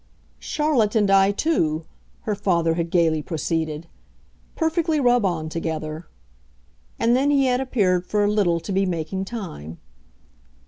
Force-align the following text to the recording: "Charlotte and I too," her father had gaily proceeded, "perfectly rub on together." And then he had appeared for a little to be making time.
"Charlotte 0.39 0.95
and 0.95 1.11
I 1.11 1.31
too," 1.31 1.85
her 2.21 2.33
father 2.33 2.73
had 2.73 2.89
gaily 2.89 3.21
proceeded, 3.21 3.85
"perfectly 4.55 4.99
rub 4.99 5.23
on 5.25 5.47
together." 5.47 6.07
And 6.97 7.15
then 7.15 7.29
he 7.29 7.45
had 7.45 7.61
appeared 7.61 8.07
for 8.07 8.23
a 8.23 8.31
little 8.31 8.59
to 8.61 8.71
be 8.71 8.87
making 8.87 9.25
time. 9.25 9.77